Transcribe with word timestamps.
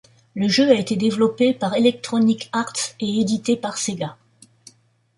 Le 0.33 0.47
jeu 0.47 0.67
a 0.71 0.73
été 0.73 0.95
développé 0.95 1.53
par 1.53 1.75
Electronic 1.75 2.49
Arts 2.53 2.73
et 2.99 3.19
édité 3.19 3.55
par 3.55 3.77
Sega. 3.77 4.17